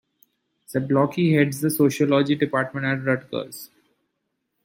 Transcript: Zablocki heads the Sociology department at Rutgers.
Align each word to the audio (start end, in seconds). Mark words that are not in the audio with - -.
Zablocki 0.67 1.31
heads 1.35 1.61
the 1.61 1.69
Sociology 1.69 2.33
department 2.33 2.87
at 2.87 3.05
Rutgers. 3.05 3.69